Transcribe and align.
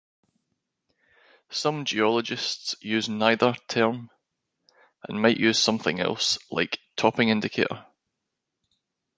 Some 1.51 1.85
geologists 1.85 2.73
use 2.81 3.07
neither 3.07 3.53
term, 3.67 4.09
and 5.07 5.21
might 5.21 5.37
use 5.37 5.59
something 5.59 5.99
else, 5.99 6.39
like 6.49 6.79
topping 6.95 7.29
indicator. 7.29 7.85